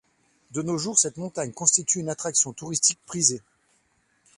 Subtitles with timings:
[0.49, 3.43] De nos jours, cette montagne constitue une attraction touristique prisée.